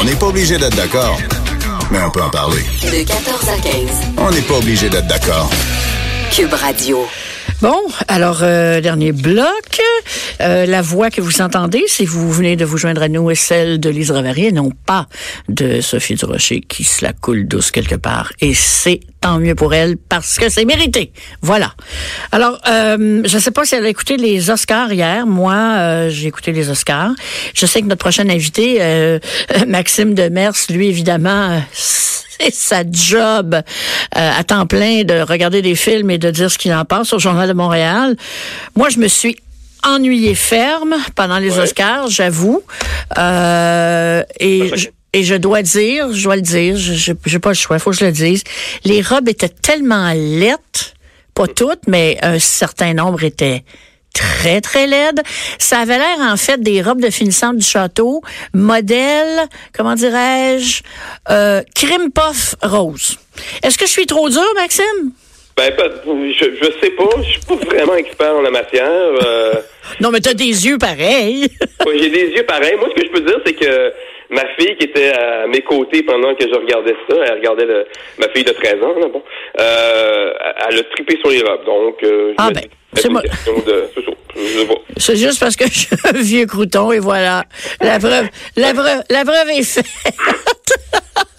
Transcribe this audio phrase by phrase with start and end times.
[0.00, 1.18] On n'est pas obligé d'être d'accord,
[1.90, 2.62] mais on peut en parler.
[2.82, 3.74] De 14 à 15.
[4.18, 5.50] On n'est pas obligé d'être d'accord.
[6.30, 7.04] Cube Radio.
[7.60, 9.80] Bon, alors, euh, dernier bloc.
[10.40, 13.34] Euh, la voix que vous entendez, si vous venez de vous joindre à nous, est
[13.34, 15.08] celle de Lise Ravary, non pas
[15.48, 18.32] de Sophie Durocher, qui se la coule douce quelque part.
[18.40, 21.12] Et c'est tant mieux pour elle, parce que c'est mérité.
[21.42, 21.74] Voilà.
[22.30, 25.26] Alors, euh, je ne sais pas si elle a écouté les Oscars hier.
[25.26, 27.10] Moi, euh, j'ai écouté les Oscars.
[27.54, 29.18] Je sais que notre prochain invité, euh,
[29.66, 31.60] Maxime Demers, lui, évidemment...
[32.40, 33.60] c'est sa job euh,
[34.12, 37.18] à temps plein de regarder des films et de dire ce qu'il en pense au
[37.18, 38.16] Journal de Montréal.
[38.76, 39.36] Moi, je me suis
[39.84, 41.64] ennuyée ferme pendant les Ouais.
[41.64, 42.62] Oscars, j'avoue.
[43.16, 47.54] Euh, et, je, et je dois dire, je dois le dire, je j'ai pas le
[47.54, 48.42] choix, faut que je le dise.
[48.84, 50.56] Les robes étaient tellement laides,
[51.34, 53.64] pas toutes, mais un certain nombre étaient
[54.14, 55.20] très, très laides.
[55.58, 58.22] Ça avait l'air, en fait, des robes de finissante du château,
[58.54, 60.82] modèle, comment dirais-je,
[61.30, 63.18] euh, crime puff rose.
[63.62, 65.12] Est-ce que je suis trop dur, Maxime?
[65.56, 67.08] Ben, je, je sais pas.
[67.18, 68.88] Je suis pas vraiment expert en la matière.
[68.88, 69.54] Euh,
[70.00, 71.48] Non, mais t'as des yeux pareils.
[71.86, 72.76] ouais, J'ai des yeux pareils.
[72.78, 73.92] Moi, ce que je peux dire, c'est que
[74.30, 77.86] ma fille qui était à mes côtés pendant que je regardais ça, elle regardait le,
[78.18, 79.22] ma fille de 13 ans, là, bon,
[79.60, 80.32] euh,
[80.68, 81.64] elle a trippé sur les robes.
[81.64, 82.62] Donc, euh, je Ah ben,
[83.02, 83.22] c'est moi.
[83.22, 83.30] de...
[84.96, 85.14] c'est.
[85.14, 87.44] Je juste parce que je suis un vieux crouton et voilà.
[87.80, 89.86] La preuve, la preuve, la preuve est faite.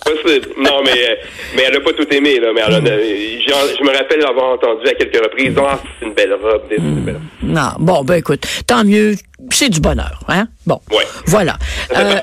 [0.04, 0.48] Possible.
[0.58, 1.16] Non, mais, euh,
[1.56, 2.48] mais elle a pas tout aimé, là.
[2.54, 6.06] Mais elle a- euh, j'en- je me rappelle avoir entendu à quelques reprises, ah, c'est
[6.08, 7.24] une belle robe, c'est une belle robe.
[7.44, 9.16] Non, bon, ben écoute, tant mieux,
[9.52, 10.48] c'est du bonheur, hein?
[10.66, 11.06] Bon, Ouais.
[11.28, 11.58] voilà.
[11.96, 12.16] Euh.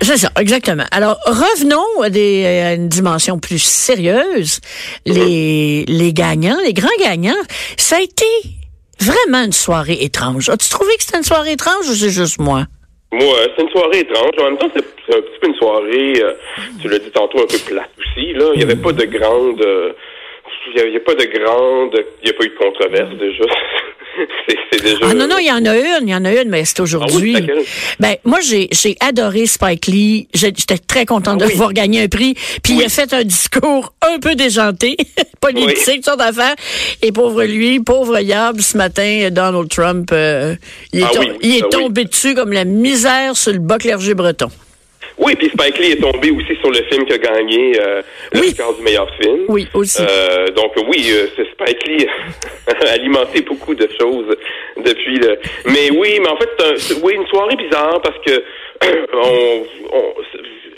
[0.00, 0.84] C'est ça, exactement.
[0.92, 4.60] Alors, revenons à, des, à une dimension plus sérieuse.
[5.06, 7.40] Les, les gagnants, les grands gagnants,
[7.76, 8.24] ça a été
[9.00, 10.48] vraiment une soirée étrange.
[10.48, 12.64] As-tu trouvé que c'était une soirée étrange ou c'est juste moi?
[13.12, 14.30] Moi, c'est une soirée étrange.
[14.40, 16.32] En même temps, c'est un petit peu une soirée, euh,
[16.80, 18.32] tu l'as dit tantôt, un peu plate aussi.
[18.34, 19.92] Là, il n'y avait pas de grande, euh,
[20.74, 23.44] il y a- a pas de grande, il n'y a pas eu de controverse déjà.
[24.48, 24.98] c'est c'est déjà.
[25.10, 26.80] Ah non, non, il y en a une, il y en a une, mais c'est
[26.80, 27.34] aujourd'hui.
[27.36, 27.64] Ah oui, laquelle?
[28.00, 30.28] ben, moi, j'ai, j'ai adoré Spike Lee.
[30.34, 31.54] J'étais très contente de Ah oui.
[31.54, 32.34] voir gagner un prix.
[32.62, 34.96] Puis il a fait un discours un peu déjanté,
[35.40, 36.54] politique, sortes d'affaires.
[37.02, 40.56] Et pauvre lui, pauvre Yab, ce matin, Donald Trump, euh,
[40.92, 44.48] il est, Ah il est tombé dessus comme la misère sur le bas clergé breton.
[45.20, 48.02] Oui, puis Spike Lee est tombé aussi sur le film qui a gagné euh,
[48.34, 48.40] Oui.
[48.48, 49.44] l'Oscar du meilleur film.
[49.48, 50.02] Oui, aussi.
[50.02, 52.06] Euh, donc oui, euh, c'est Spike Lee
[52.66, 54.34] a alimenté beaucoup de choses
[54.78, 55.38] depuis le.
[55.66, 56.48] Mais oui, mais en fait,
[56.78, 58.42] c'est un- oui, une soirée bizarre parce que
[59.12, 60.14] on, on-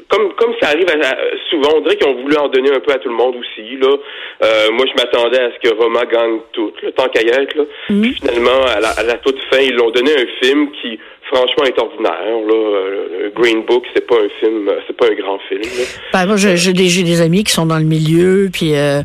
[0.08, 1.16] comme comme ça arrive à-
[1.48, 3.76] souvent, on dirait qu'ils ont voulu en donner un peu à tout le monde aussi.
[3.78, 3.96] Là,
[4.44, 7.54] Euh, moi, je m'attendais à ce que Roma gagne tout, le tant qu'à y être.
[7.54, 7.62] Là.
[7.86, 10.98] Puis finalement, à la, à la toute fin, ils l'ont donné un film qui,
[11.30, 12.12] franchement, est ordinaire.
[12.46, 15.62] Là, Euh, Green Book, c'est pas un film, c'est pas un grand film.
[16.12, 19.00] Ben, moi, j'ai des, des amis qui sont dans le milieu, puis euh,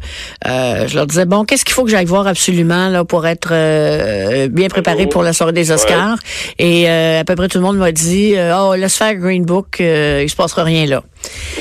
[0.47, 3.50] euh, je leur disais bon, qu'est-ce qu'il faut que j'aille voir absolument là pour être
[3.51, 6.17] euh, bien préparé pour la soirée des Oscars?
[6.59, 9.79] Et euh, à peu près tout le monde m'a dit oh laisse faire Green Book,
[9.79, 11.03] euh, il se passera rien là.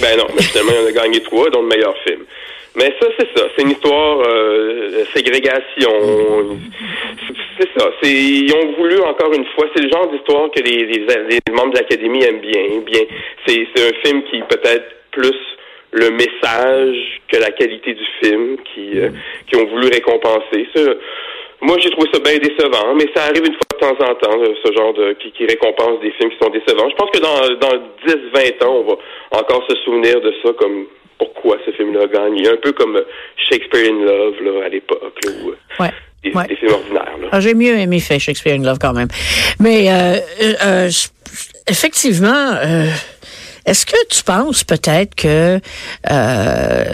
[0.00, 2.20] Ben non, mais finalement, il en a gagné trois, dont le meilleur film.
[2.76, 3.48] Mais ça, c'est ça.
[3.56, 6.58] C'est une histoire euh, ségrégation.
[7.58, 7.90] C'est ça.
[8.02, 9.66] C'est ils ont voulu encore une fois.
[9.74, 12.80] C'est le genre d'histoire que les, les, les membres de l'académie aiment bien.
[12.84, 13.00] Bien,
[13.46, 15.40] c'est c'est un film qui peut-être plus
[15.92, 19.08] le message que la qualité du film qui euh,
[19.48, 20.68] qui ont voulu récompenser.
[21.62, 24.38] Moi, j'ai trouvé ça bien décevant, mais ça arrive une fois de temps en temps,
[24.38, 26.90] euh, ce genre de qui, qui récompense des films qui sont décevants.
[26.90, 27.76] Je pense que dans, dans
[28.06, 30.86] 10-20 ans, on va encore se souvenir de ça comme
[31.18, 32.48] pourquoi ce film-là a gagné.
[32.48, 32.98] Un peu comme
[33.48, 35.90] Shakespeare in Love là, à l'époque, là, où, euh, Ouais.
[36.22, 36.46] des, Ouais.
[36.48, 37.16] des films ordinaires.
[37.20, 37.28] Là.
[37.32, 39.08] Ah, J'ai mieux aimé fait Shakespeare in Love quand même.
[39.60, 40.90] Mais euh, euh, euh,
[41.68, 42.86] effectivement, euh,
[43.66, 45.58] est-ce que tu penses peut-être que
[46.10, 46.84] euh,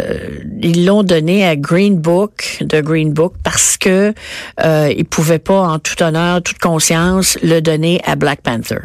[0.62, 4.14] ils l'ont donné à Green Book, de Green Book, parce que
[4.64, 8.78] euh, ils pouvaient pas, en tout honneur, toute conscience, le donner à Black Panther?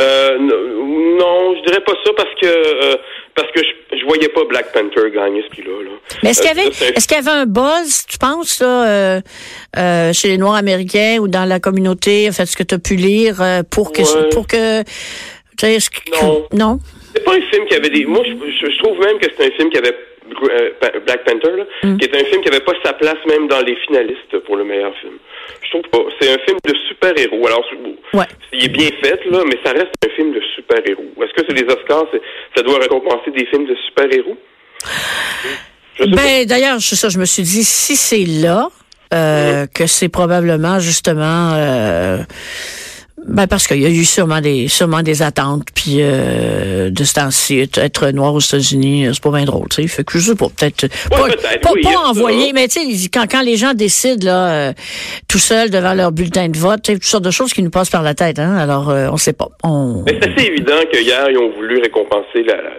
[0.00, 0.71] Euh, n-
[1.18, 2.96] non, je dirais pas ça parce que euh,
[3.34, 5.82] parce que je, je voyais pas Black Panther gagner ce prix-là.
[5.84, 5.90] Là.
[6.22, 9.20] Mais est-ce qu'il y Euh, avait, est-ce qu'il y avait un buzz, tu penses, là,
[9.76, 12.78] euh, chez les Noirs américains ou dans la communauté, en fait, ce que tu as
[12.78, 13.36] pu lire,
[13.70, 14.28] pour que, Ouais.
[14.30, 14.80] pour que,
[15.62, 15.90] est-ce
[16.22, 16.46] Non.
[16.52, 16.78] non?
[17.14, 18.04] C'est pas un film qui avait des.
[18.06, 19.94] Moi, je, trouve même que c'est un film qui avait
[21.06, 21.96] Black Panther, là, Mm.
[21.98, 24.64] qui est un film qui avait pas sa place même dans les finalistes pour le
[24.64, 25.14] meilleur film.
[25.62, 26.10] Je trouve pas.
[26.20, 27.46] C'est un film de super-héros.
[27.46, 27.64] Alors,
[28.14, 28.24] Ouais.
[28.52, 31.04] il est bien fait là, mais ça reste un film de super-héros.
[31.22, 32.06] Est-ce que c'est les Oscars,
[32.56, 34.36] ça doit récompenser des films de super-héros?
[36.06, 38.68] Ben, d'ailleurs, c'est ça, je me suis dit, si c'est là,
[39.14, 42.18] euh, que c'est probablement justement euh,
[43.28, 47.14] Ben parce qu'il y a eu sûrement des sûrement des attentes, puis euh, de ce
[47.14, 49.86] temps-ci, être- noir aux États-Unis, euh, c'est pas bien drôle, tu sais.
[49.88, 51.28] Fait que je sais pas, peut-être pas,
[51.62, 52.00] pas, oui, ça.
[52.08, 54.72] envoyer, mais tu sais, quand, quand les gens décident là, euh,
[55.28, 57.70] tout seuls devant leur bulletin de vote, tu sais, toutes sortes de choses qui nous
[57.70, 58.56] passent par la tête, hein.
[58.56, 59.48] Alors, euh, on sait pas.
[59.62, 60.02] On...
[60.04, 62.70] Mais c'est assez évident que hier, ils ont voulu récompenser la, la,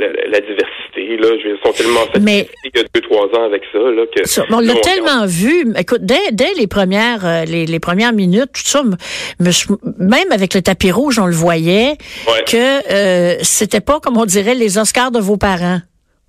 [0.00, 0.70] la, la- la diversité.
[0.96, 1.28] Là.
[1.36, 3.78] Ils sont tellement Mais- il y a deux, trois ans avec ça.
[3.78, 5.66] Là, que Ça, on l'a tellement vu.
[5.78, 8.96] Écoute, dès, dès les premières euh, les, les premières minutes, tout ça, me-
[9.40, 9.50] me
[9.98, 12.44] même avec le tapis rouge, on le voyait Ouais.
[12.46, 15.80] que euh, c'était pas comme on dirait les Oscars de vos parents.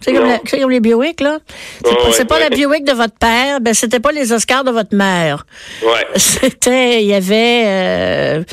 [0.02, 0.28] C'est comme,
[0.60, 1.40] comme les Biowick, là.
[1.84, 2.50] C'est Ouais, pas, ouais, la.
[2.50, 5.46] Biowick de votre père, ben c'était pas les Oscars de votre mère.
[5.82, 6.06] Ouais.
[6.18, 8.44] C'était, il y avait, euh,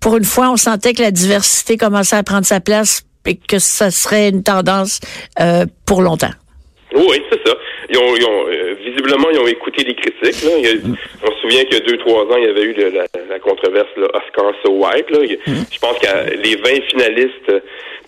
[0.00, 3.58] pour une fois, on sentait que la diversité commençait à prendre sa place et que
[3.58, 5.00] ça serait une tendance
[5.38, 6.32] euh, pour longtemps.
[6.94, 7.54] Oui, c'est ça.
[7.88, 10.42] Ils ont, ils ont, euh, visiblement, ils ont écouté les critiques.
[10.44, 10.50] Là.
[10.58, 12.90] Il on se souvient qu'il y a deux, trois ans, il y avait eu le-
[12.90, 15.10] la, la controverse là, Oscar So White.
[15.10, 15.18] Là.
[15.22, 15.38] Il-
[15.72, 17.52] Je pense que les 20 finalistes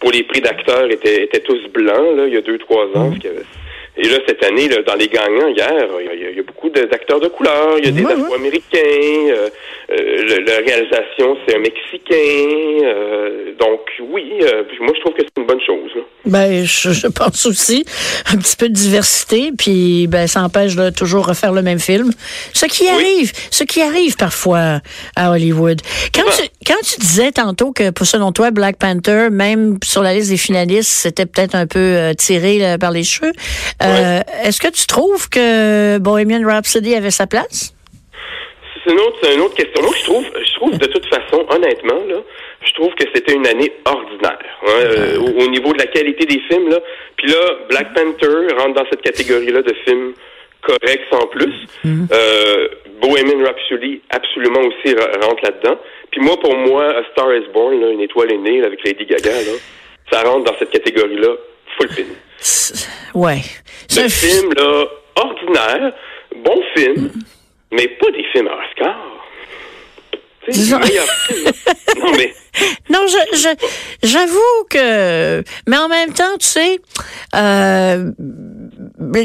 [0.00, 3.10] pour les prix d'acteurs étaient, étaient tous blancs là, il y a deux, trois ans.
[3.28, 3.44] avait-
[3.98, 6.42] Et là, cette année, là, dans les gagnants, hier, il y a, il y a
[6.42, 7.74] beaucoup d'acteurs de couleur.
[7.78, 8.12] Il y a des Ouais.
[8.12, 8.78] Afro-Américains.
[8.78, 9.48] euh,
[9.90, 9.94] euh,
[10.28, 12.84] le- la réalisation, c'est un Mexicain.
[12.84, 13.80] euh, donc,
[14.10, 15.90] oui, euh, moi, je trouve que c'est une bonne chose.
[15.96, 16.02] là.
[16.26, 17.84] Ben, je, je pense aussi
[18.32, 22.10] un petit peu de diversité, puis ben ça empêche de toujours refaire le même film.
[22.52, 24.80] Ce qui arrive, ce qui arrive parfois
[25.16, 25.80] à Hollywood.
[26.14, 26.30] Quand Ouais.
[26.36, 30.28] tu quand tu disais tantôt que pour selon toi Black Panther, même sur la liste
[30.30, 33.32] des finalistes, c'était peut-être un peu tiré là, par les cheveux.
[33.88, 37.74] Euh, Est-ce que tu trouves que Bohemian Rhapsody avait sa place?
[38.84, 39.82] C'est une autre, c'est une autre question.
[39.82, 42.16] Moi, je trouve, je trouve de toute façon, honnêtement, là,
[42.64, 46.24] je trouve que c'était une année ordinaire hein, euh, au, au niveau de la qualité
[46.26, 46.68] des films.
[46.70, 46.78] Là.
[47.16, 47.36] Puis là,
[47.68, 50.12] Black Panther rentre dans cette catégorie-là de films
[50.62, 51.54] corrects sans plus.
[51.84, 52.68] Euh,
[53.00, 55.78] Bohemian Rhapsody, absolument aussi re- rentre là-dedans.
[56.10, 58.82] Puis moi, pour moi, A Star Is Born, là, une étoile est née là, avec
[58.84, 59.52] Lady Gaga, là,
[60.10, 61.34] ça rentre dans cette catégorie-là
[61.78, 62.08] full film.
[62.40, 63.42] C'est- Ouais.
[63.96, 64.84] Le film, là,
[65.16, 65.92] ordinaire,
[66.44, 67.10] bon film,
[67.72, 68.96] mais pas des films à Oscar.
[70.48, 70.78] Disons-.
[71.98, 72.32] Non, mais,
[72.90, 73.48] Non, je, je,
[74.08, 76.78] j'avoue que, mais en même temps, tu sais,
[77.34, 78.10] euh,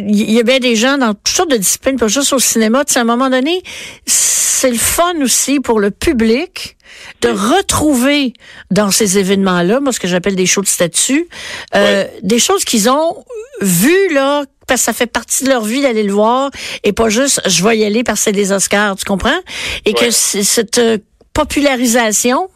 [0.07, 2.83] il y a bien des gens dans toutes sortes de disciplines, pas juste au cinéma.
[2.85, 3.61] Tu sais, à un moment donné,
[4.05, 6.77] c'est le fun aussi pour le public
[7.24, 8.34] de retrouver
[8.72, 11.28] dans ces événements-là, moi, ce que j'appelle des shows de statut,
[11.75, 13.24] euh, des choses qu'ils ont
[13.62, 16.52] vues, là, parce que ça fait partie de leur vie d'aller le voir,
[16.84, 19.40] et pas juste, je vais y aller parce que c'est des Oscars, tu comprends?
[19.86, 20.12] Et que Ouais.
[20.12, 20.98] c'est- cette euh,
[21.34, 22.50] popularisation,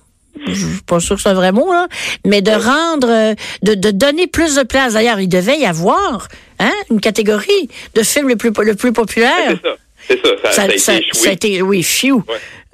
[0.47, 1.87] je suis pas sûr que c'est un vrai mot, là,
[2.25, 4.93] mais de rendre, euh, de, de donner plus de place.
[4.93, 6.27] D'ailleurs, il devait y avoir
[6.59, 9.31] hein, une catégorie de films le plus, le plus populaire.
[9.49, 9.75] c'est ça.
[10.07, 11.13] C'est ça, ça, ça a été ça, échoué.
[11.13, 11.85] ça a été, oui.
[12.03, 12.23] Ouais.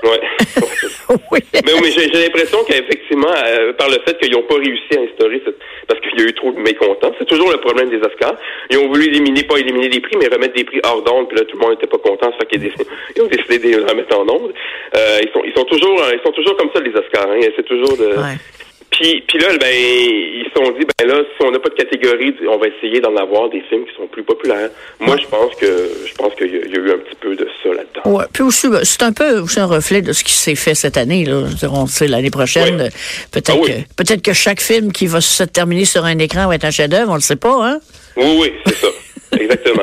[0.03, 0.19] Ouais.
[1.31, 1.39] oui.
[1.53, 5.41] mais mais j'ai l'impression qu'effectivement, euh, par le fait qu'ils n'ont pas réussi à instaurer
[5.45, 5.57] cette...
[5.87, 7.11] Parce qu'il y a eu trop de mécontents.
[7.19, 8.35] C'est toujours le problème des Oscars.
[8.69, 11.37] Ils ont voulu éliminer, pas éliminer des prix, mais remettre des prix hors d'onde, puis
[11.37, 13.67] là, tout le monde n'était pas content, ça fait qu'ils déc- ils ont décidé de
[13.79, 14.53] les remettre en onde.
[14.97, 17.29] Euh, ils, sont, ils, sont toujours, ils sont toujours comme ça, les Oscars.
[17.29, 17.39] Hein.
[17.55, 18.07] C'est toujours de...
[18.07, 18.37] Ouais.
[18.93, 21.73] Puis, puis là, ben, ils se sont dit, ben là, si on n'a pas de
[21.75, 24.69] catégorie, on va essayer d'en avoir des films qui sont plus populaires.
[24.99, 25.65] Moi, je pense que
[26.07, 28.17] je pense qu'il y, a- il y a eu un petit peu de ça là-dedans.
[28.19, 30.75] Ouais, puis aussi, ben, c'est un peu aussi un reflet de ce qui s'est fait
[30.75, 31.25] cette année.
[31.25, 31.43] Là.
[31.71, 32.89] On sait l'année prochaine,
[33.31, 33.67] peut-être Ah oui.
[33.71, 36.71] que peut-être que chaque film qui va se terminer sur un écran va être un
[36.71, 37.79] chef-d'œuvre, on le sait pas, hein?
[38.15, 38.87] Oui, oui, c'est ça.
[39.39, 39.81] Exactement.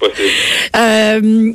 [0.00, 0.28] Possible.
[0.76, 1.52] Euh,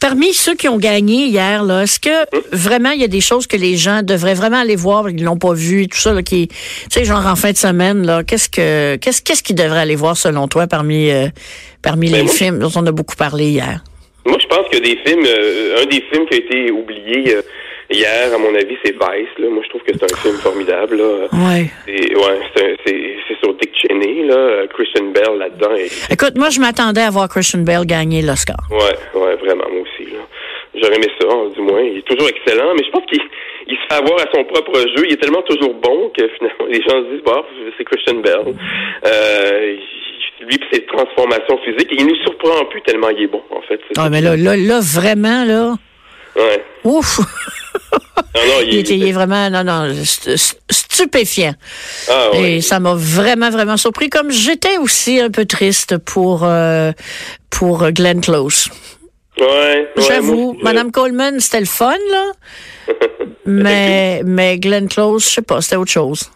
[0.00, 2.10] parmi ceux qui ont gagné hier, là, est-ce que
[2.56, 5.36] vraiment il y a des choses que les gens devraient vraiment aller voir, ils l'ont
[5.38, 6.54] pas vu, tout ça, là, qui, tu
[6.90, 10.16] sais, genre en fin de semaine, là, qu'est-ce que, qu'est-ce, qu'est-ce qu'ils devraient aller voir
[10.16, 11.28] selon toi parmi, euh,
[11.82, 13.82] parmi Ben les moi- films dont on a beaucoup parlé hier?
[14.26, 17.42] Moi, je pense que des films, euh, un des films qui a été oublié euh,
[17.90, 19.28] hier, à mon avis, c'est Vice.
[19.38, 19.48] Là.
[19.50, 20.96] Moi, je trouve que c'est un film formidable.
[20.96, 21.28] Là.
[21.32, 21.70] Ouais.
[21.86, 25.74] C'est, ouais, c'est, un- c'est, c'est sur Dick Cheney, là, Christian Bell là-dedans.
[25.76, 28.56] Et, Écoute, moi, je m'attendais à voir Christian Bale gagner l'Oscar.
[28.70, 30.10] ouais, ouais, vraiment, moi aussi.
[30.10, 30.18] Là.
[30.74, 31.80] J'aurais aimé ça, hein, du moins.
[31.80, 33.20] Il est toujours excellent, mais je pense qu'il
[33.70, 35.04] il se fait avoir à son propre jeu.
[35.06, 37.42] Il est tellement toujours bon que finalement, les gens se disent, bah,
[37.76, 38.54] c'est Christian Bell.
[39.06, 39.76] Euh,
[40.40, 43.80] lui, ses transformations physiques, il nous surprend plus tellement il est bon, en fait.
[43.98, 45.74] Ah, mais là, là, là, vraiment, là,
[46.36, 46.62] Ouais.
[46.84, 47.18] ouf!
[48.34, 51.54] Non, non, il, est vraiment, non, non, st- st- stupéfiant.
[52.08, 52.52] Ah, ouais.
[52.56, 56.92] Et ça m'a vraiment, vraiment surpris, comme j'étais aussi un peu triste pour, euh,
[57.50, 58.68] pour Glenn Close.
[59.40, 62.32] Ouais, ouais, J'avoue, je- Madame Coleman, c'était le fun, là.
[63.46, 66.30] mais, mais Glenn Close, je sais pas, c'était autre chose.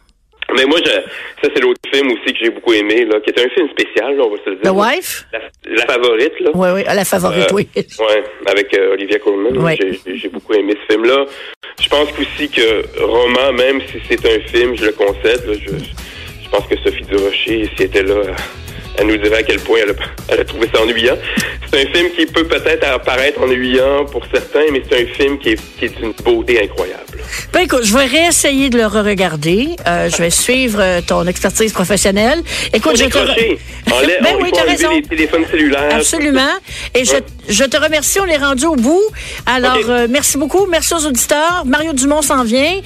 [0.57, 3.45] Mais moi, je, ça, c'est l'autre film aussi que j'ai beaucoup aimé, là, qui était
[3.45, 4.73] un film spécial, là, on va se le dire.
[4.73, 5.27] The Wife?
[5.33, 5.39] La,
[5.77, 6.51] la favorite, là.
[6.55, 7.69] Oui, oui, la favorite, Euh, oui.
[7.77, 9.57] Ouais, avec euh, Olivia Colman.
[9.59, 9.79] Ouais.
[10.15, 11.25] J'ai beaucoup aimé ce film-là.
[11.81, 15.71] Je pense aussi que roman, même si c'est un film, je le concède, là, je,
[16.45, 18.15] je pense que Sophie Durocher, si elle était là,
[18.99, 19.95] elle nous dirait à quel point elle a,
[20.29, 21.17] elle a trouvé ça ennuyant.
[21.71, 25.51] C'est un film qui peut peut-être apparaître ennuyant pour certains, mais c'est un film qui
[25.51, 27.03] est, qui est d'une beauté incroyable.
[27.53, 29.71] Ben écoute, je vais réessayer de le re-regarder.
[29.87, 32.43] Euh, je vais suivre euh, ton expertise professionnelle.
[32.73, 33.19] Écoute, je te...
[33.19, 33.59] re-
[34.23, 34.91] ben oui, t'as raison.
[34.91, 35.97] les téléphones cellulaires.
[35.97, 36.41] Absolument.
[36.95, 38.21] Et je, te remercie.
[38.21, 39.03] On est rendu au bout.
[39.47, 40.67] Alors, euh, merci beaucoup.
[40.67, 41.65] Merci aux auditeurs.
[41.67, 42.81] Mario Dumont s'en vient.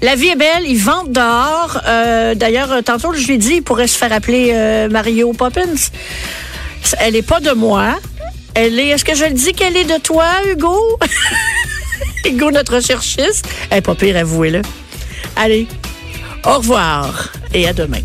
[0.00, 0.64] La vie est belle.
[0.66, 1.80] Ils vendent dehors.
[1.86, 5.32] Euh, D'ailleurs, euh, tantôt, je lui ai dit, il pourrait se faire appeler euh, Mario
[5.32, 5.90] Poppins.
[7.00, 7.98] Elle est pas de moi.
[8.54, 8.88] Elle est.
[8.88, 10.98] Est-ce que je le dis qu'elle est de toi, Hugo?
[12.24, 13.46] Hugo, notre recherchiste.
[13.70, 14.62] Elle est pas pire, avouez-le.
[15.36, 15.66] Allez.
[16.44, 18.02] Au revoir et à demain.